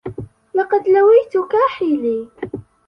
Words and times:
لقد 0.55 0.83
لويت 0.87 1.49
كاحلي. 1.51 2.27